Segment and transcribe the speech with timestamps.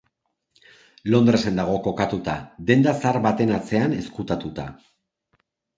[1.15, 2.39] Londresen dago kokatuta
[2.71, 4.71] denda zahar baten atzean ezkutatuta.